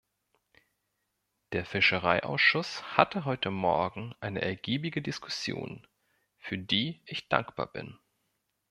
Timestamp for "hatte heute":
2.97-3.51